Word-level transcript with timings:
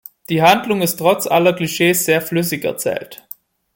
Die 0.29 0.41
Handlung 0.41 0.81
ist 0.81 0.95
trotz 0.97 1.27
aller 1.27 1.53
Klischees 1.53 2.05
sehr 2.05 2.23
flüssig 2.23 2.63
erzählt. 2.65 3.23